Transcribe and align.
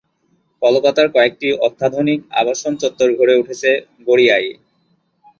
কলকাতার 0.61 1.07
কয়েকটি 1.15 1.47
অত্যাধুনিক 1.67 2.19
আবাসন 2.41 2.73
চত্বর 2.81 3.09
গড়ে 3.19 3.35
উঠেছে 3.41 3.69
গড়িয়ায়। 4.07 4.49